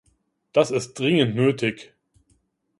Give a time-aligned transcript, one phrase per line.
[0.53, 1.93] Das ist dringend nötig.